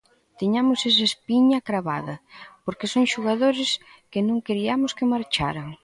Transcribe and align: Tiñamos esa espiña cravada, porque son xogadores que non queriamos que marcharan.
Tiñamos 0.39 0.79
esa 0.89 1.03
espiña 1.11 1.65
cravada, 1.67 2.15
porque 2.65 2.91
son 2.93 3.03
xogadores 3.13 3.69
que 4.11 4.19
non 4.27 4.43
queriamos 4.47 4.91
que 4.97 5.09
marcharan. 5.13 5.67